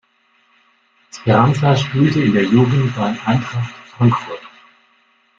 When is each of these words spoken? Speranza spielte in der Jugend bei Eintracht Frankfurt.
Speranza 1.11 1.75
spielte 1.75 2.23
in 2.23 2.33
der 2.33 2.45
Jugend 2.45 2.95
bei 2.95 3.15
Eintracht 3.23 3.69
Frankfurt. 3.95 4.41